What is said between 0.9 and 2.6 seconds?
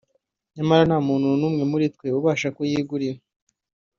muntu muri twe ubasha